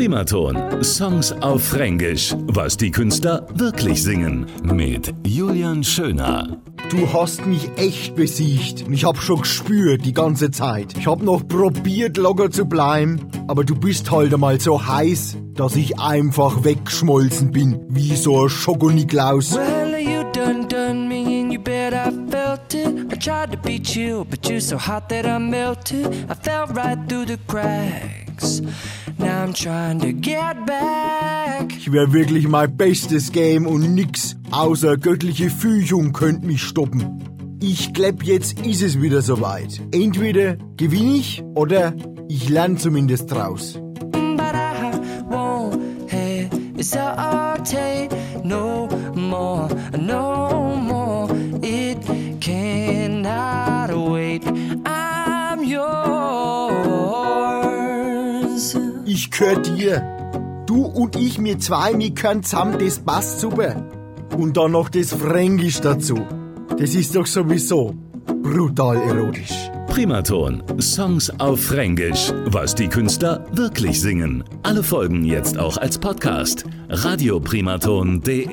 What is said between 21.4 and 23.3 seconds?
and you bet I felt it. I